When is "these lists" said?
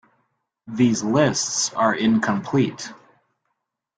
0.67-1.71